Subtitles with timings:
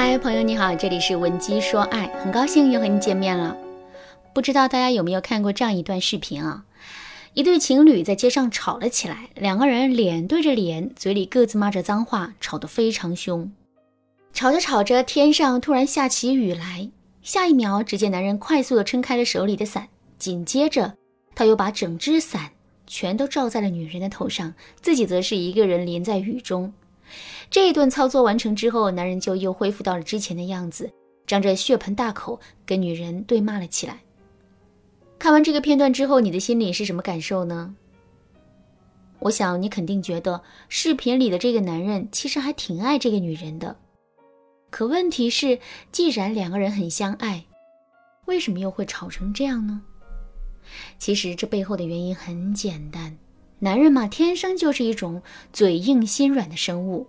[0.00, 3.56] 嗨，朋友你好，这里是文姬说爱，很高兴又和你见面了。
[4.32, 6.62] 不知道大家有没有看过这样一段视频啊？
[7.34, 13.50] 一对情侣在街上吵了起来，两个人脸对着脸，嘴里各自骂着脏话，吵得非常凶。
[14.32, 16.88] 吵着吵着，天上突然下起雨来，
[17.20, 20.94] 下一秒，只见男人快速地撑开了手里的伞，紧接着
[21.34, 22.50] 他又把整只伞
[22.86, 26.72] 全都罩在了女人的头上，自己则是一个人淋在雨中。
[27.50, 30.90] 这一顿操作完成之后，男人就又恢复到了之前的样子，
[31.26, 33.98] 张着血盆大口跟女人对骂了起来。
[35.18, 37.74] 看完这个片段之后，你的心里是什么感受呢？
[39.20, 43.76] 我想你肯定觉得视频里的这个男人其实还挺爱这个女人的。
[44.70, 45.58] 可问题是，
[45.90, 47.44] 既然两个人很相爱，
[48.26, 49.82] 为什么又会吵成这样呢？
[50.98, 53.16] 其实这背后的原因很简单。
[53.60, 55.20] 男人嘛，天生就是一种
[55.52, 57.06] 嘴硬心软的生物。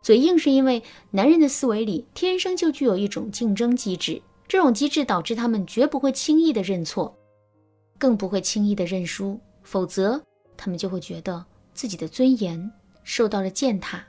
[0.00, 7.14] 嘴硬是因为男人的思维里天生就具有一种竞争机制，这种机制导致他们绝不会轻易的认错，
[7.98, 10.22] 更不会轻易的认输，否则
[10.56, 11.44] 他们就会觉得
[11.74, 12.70] 自己的尊严
[13.02, 14.02] 受到了践踏。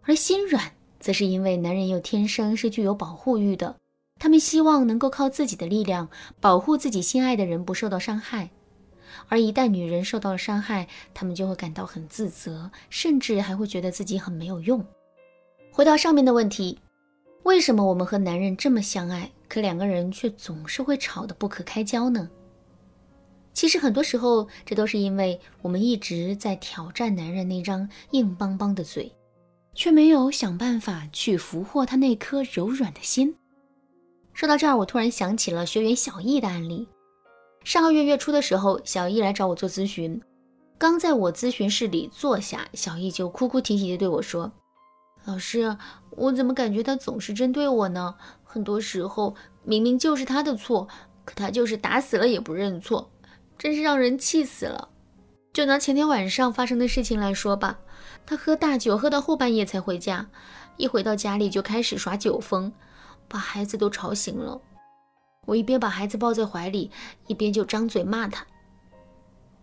[0.00, 3.76] 而心软，则是因为男人又天生是具有保护欲的，
[4.18, 6.08] 他们希望能够靠自己的力量
[6.40, 8.50] 保护自己心爱的人不受到伤害。
[9.28, 14.84] 而一旦女人受到了伤害，他们就会感到很自责，甚至还会觉得自己很没有用。
[15.70, 16.78] 回到上面的问题，
[17.44, 22.28] 为什么我们和男人这么相爱，可两个人却总是会吵得不可开交呢？
[23.54, 29.12] 其实很多时候，这都是因为我们一直在挑战男人那张硬邦邦的嘴，
[29.74, 33.34] 却没有想办法去俘获他那颗柔软的心。
[34.32, 36.88] 说到这儿，我突然想起了学员小易的案例。
[37.64, 40.20] 上个月月初的时候，小易来找我做咨询。
[40.78, 44.50] 刚在我咨询室里坐下，小易就哭哭啼啼地对我说
[45.24, 45.76] ：“老师，
[46.10, 48.16] 我怎么感觉他总是针对我呢？
[48.42, 50.88] 很多时候明明就是他的错，
[51.24, 53.08] 可他就是打死了也不认错，
[53.56, 54.88] 真是让人气死了。”
[55.54, 57.78] 就拿前天晚上发生的事情来说吧，
[58.26, 60.26] 他喝大酒喝到后半夜才回家，
[60.78, 62.72] 一回到家里就开始耍酒疯，
[63.28, 64.60] 把孩子都吵醒了。
[65.46, 66.90] 我一边把孩子抱在怀里，
[67.26, 68.46] 一边就张嘴骂他。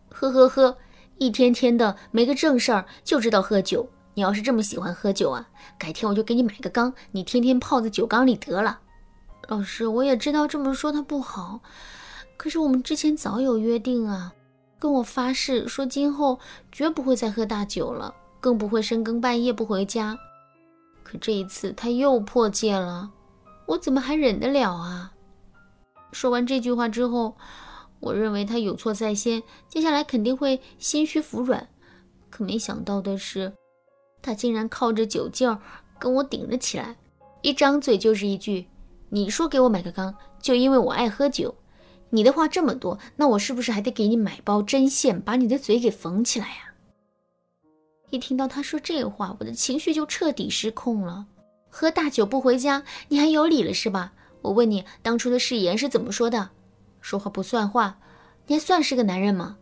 [0.09, 0.77] 呵呵呵，
[1.17, 3.87] 一天天的没个正事儿，就知道喝酒。
[4.13, 5.47] 你要是这么喜欢喝酒啊，
[5.77, 8.81] 改天我就给你买个缸，你天天泡在酒缸里得了。
[9.47, 11.61] 老师，我也知道这么说他不好，
[12.35, 14.33] 可是我们之前早有约定啊，
[14.77, 16.37] 跟我发誓说今后
[16.73, 20.17] 绝不会再喝大酒了，更不会深更半夜不回家。
[21.03, 23.09] 可这一次他又破戒了，
[23.65, 25.13] 我怎么还忍得了啊？
[26.11, 27.35] 说完这句话之后，
[27.99, 31.67] 我认为他有错在先，接下来肯定会心虚服软。
[32.29, 33.53] 可没想到的是，
[34.21, 35.59] 他竟然靠着酒劲儿
[35.99, 36.95] 跟我顶了起来，
[37.41, 38.67] 一张嘴就是一句
[39.09, 41.53] ：“你说给我买个缸，就因为我爱喝酒。
[42.09, 46.73] 你的话这么多，那我是不是还得给你买包针线，把你的嘴给缝起来呀？”
[48.09, 51.27] 一听到他说这话，我的情绪就彻底失控了。
[51.69, 54.13] 喝大酒不回家，你还有理了是吧？
[54.41, 56.49] 我问你，当初的誓言是怎么说的？
[57.01, 57.99] 说话不算话，
[58.47, 59.57] 你还算是个男人吗？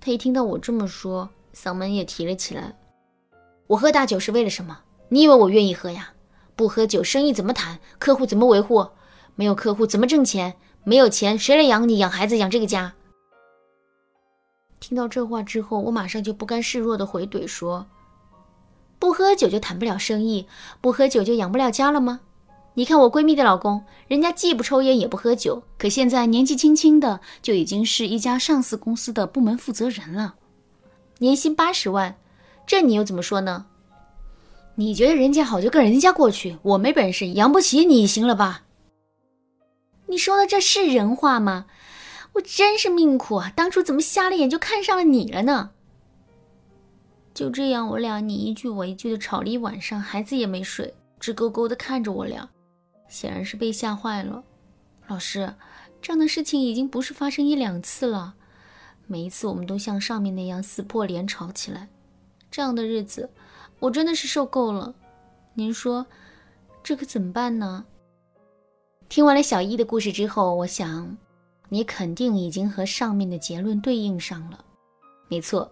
[0.00, 2.76] 他一听到我这么说，嗓门也提了起来。
[3.66, 4.80] 我喝大酒是为了什么？
[5.08, 6.12] 你以为我愿意喝呀？
[6.54, 7.78] 不喝酒，生意怎么谈？
[7.98, 8.86] 客户怎么维护？
[9.34, 10.54] 没有客户怎么挣钱？
[10.84, 12.94] 没有钱，谁来养你、养孩子、养这个家？
[14.80, 17.86] 听到这话之后，我马上就不甘示弱的回怼说：
[18.98, 20.48] 不喝酒就谈不了生意，
[20.80, 22.20] 不喝酒就养不了家了吗？
[22.74, 30.36] 你看我闺蜜的老公，人家既不抽烟也不喝酒，可现在年纪轻轻的就已经是一家上市公司的部门负责人了，
[31.18, 32.16] 年薪八十万，
[32.66, 33.66] 这你又怎么说呢？
[34.76, 38.62] 你觉得人家好就跟人家过去，我没本事养不起你，行了吧？
[40.06, 41.66] 你说的这是人话吗？
[42.32, 45.72] 我真是命苦啊，当初怎么瞎了眼就看上了你了呢？
[47.34, 52.48] 就这样，我俩你一句我一句的吵了一晚上，孩子也没睡，直勾勾的看着我俩。
[53.12, 54.42] 显然是被吓坏了，
[55.06, 55.54] 老师，
[56.00, 58.34] 这样的事情已经不是发生一两次了，
[59.06, 61.90] 每一次我们都像上面那样撕破脸吵起来，
[62.50, 63.28] 这样的日子
[63.80, 64.94] 我真的是受够了。
[65.52, 66.06] 您说
[66.82, 67.84] 这可怎么办呢？
[69.10, 71.18] 听完了小一的故事之后，我想
[71.68, 74.64] 你肯定已经和上面的结论对应上了，
[75.28, 75.70] 没错。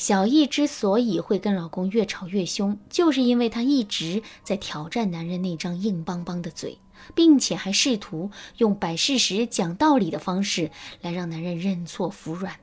[0.00, 6.78] 小易之所以会跟老公越吵越凶，就是因为她一直在挑战男人那张硬邦邦的嘴，
[7.14, 10.70] 并且还试图用摆事实、讲道理的方式
[11.02, 12.58] 来让男人认错服软。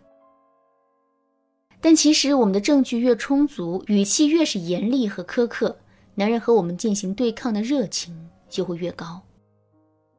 [1.79, 5.77] 但其实，我们的证据越充足，语气越是严厉和苛刻，
[6.15, 9.21] 男人和我们进行对抗的热情就会越高。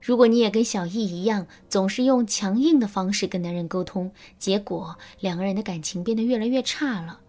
[0.01, 7.21] 如果你也跟小易一样，总是用强硬的方式跟男人沟通，结果两个人的感情变得越来越差了。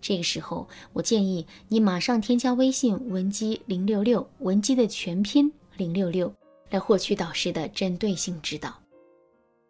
[0.00, 6.32] 这个时候，我建议你马上添加微信文姬零六六，文姬的全拼零六六，
[6.70, 8.74] 来获取导师的针对性指导。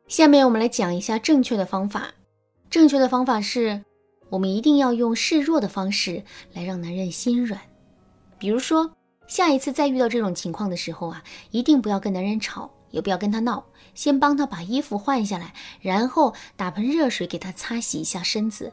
[0.08, 2.12] 下面我们来讲一下正确的方法。
[2.68, 3.84] 正确的方法是，
[4.28, 7.60] 我们一定要用示弱的方式来让男人心软。
[8.38, 8.97] 比如说。
[9.28, 13.64] 下一次再遇到这种情况的时候啊，一定不要跟男人吵，也不要跟他闹，
[13.94, 18.72] 先帮他把衣服换下来，然后打盆热水给他擦洗一下身子。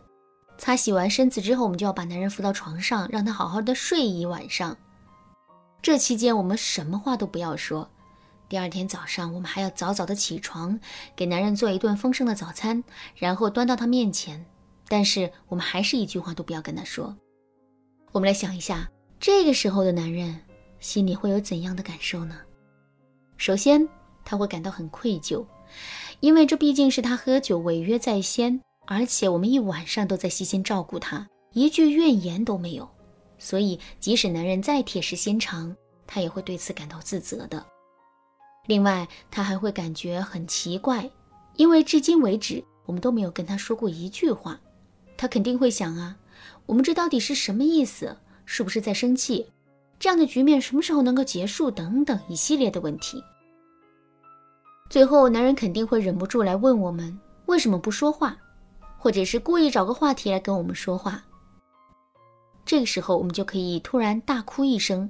[0.58, 4.76] 擦洗完身子之后，我们就要把男人扶到床上，让他好好的睡一晚上。
[5.82, 7.90] 这期间我们什么话都不要说。
[8.48, 10.80] 第二天早上，我们还要早早的起床，
[11.16, 12.82] 给男人做一顿丰盛的早餐，
[13.16, 14.46] 然后端到他面前。
[14.88, 17.14] 但是我们还是一句话都不要跟他说。
[18.14, 20.40] 我们来想一下，这个时候的男人。
[20.86, 22.36] 心里会有怎样的感受呢？
[23.38, 23.90] 首先，
[24.24, 25.44] 他会感到很愧疚，
[26.20, 32.88] 因为这毕竟是他喝酒违约在先，而且我们一晚上都在悉心照顾他，一句怨言都没有。
[33.40, 37.66] 所以，即使男人再铁石心肠，他也会对此感到自责的。
[38.68, 41.10] 另外，他还会感觉很奇怪，
[41.56, 44.62] 因为至今为止我们都没有跟他说过一句话，
[45.18, 46.16] 他肯定会想啊，
[46.68, 48.16] 我们这到底是什么意思？
[48.46, 49.48] 是不是在生气？
[50.06, 51.72] 这样的局面什么时候能够结束？
[51.72, 53.24] 等等一系列的问题。
[54.88, 58.38] 最后，男人肯定会忍不住来问我们为什么不说话，
[59.00, 61.24] 或者是故意找个话题来跟我们说话。
[62.64, 65.10] 这个时候，我们就可以突然大哭一声，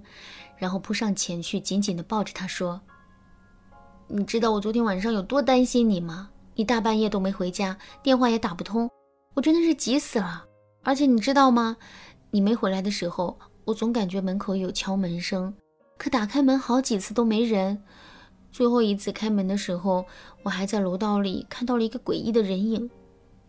[0.55, 2.79] 然后扑上前去，紧紧地抱着他说
[4.07, 6.29] ：“你知道我昨天晚上有多担心你吗？
[6.55, 8.89] 你大半夜都没回家，电话也打不通，
[9.33, 10.45] 我真的是急死了。
[10.83, 11.75] 而且你知道吗？
[12.31, 15.53] 你没回来的时候。”我总感觉门口有敲门声，
[15.97, 17.83] 可打开门好几次都没人。
[18.51, 20.05] 最后一次开门的时候，
[20.43, 22.89] 我还在楼道里看到了一个诡异的人影。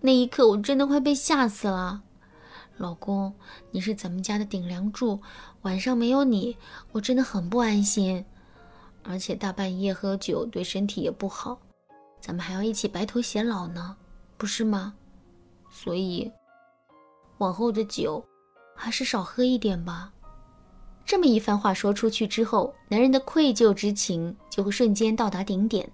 [0.00, 2.02] 那一刻，我真的快被吓死了。
[2.78, 3.34] 老公，
[3.70, 5.20] 你是咱们家的顶梁柱，
[5.62, 6.56] 晚上没有你，
[6.92, 8.24] 我真的很不安心。
[9.02, 11.58] 而且大半夜喝酒对身体也不好，
[12.20, 13.96] 咱们还要一起白头偕老呢，
[14.36, 14.94] 不是吗？
[15.70, 16.32] 所以，
[17.38, 18.24] 往后的酒。
[18.76, 20.12] 还是少喝一点吧。
[21.04, 25.88] 这么一番话说出去之后，男人的愧疚之情就会瞬间到达顶点，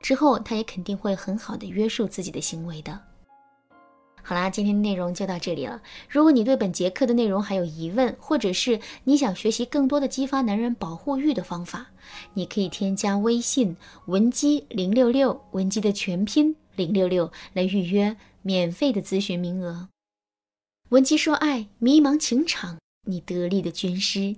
[0.00, 2.98] 之后他也肯定会很好的约束自己的行为的。
[4.22, 5.82] 好啦，今天的内容就到这里了。
[6.08, 11.88] 如果你对本节课的内容还有疑问，或者是你想学习更多的激发男人保护欲的方法，
[12.32, 19.88] 你可以添加微信文姬零六六，文姬的全拼零六六来预约免费的咨询名额。
[20.90, 22.78] 闻鸡说爱，迷茫情场，
[23.08, 24.36] 你得力的军师。